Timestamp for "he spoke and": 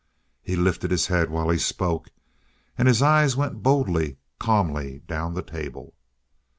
1.51-2.87